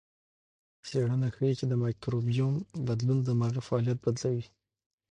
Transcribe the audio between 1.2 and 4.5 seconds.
ښيي چې د مایکروبیوم بدلون دماغي فعالیت بدلوي.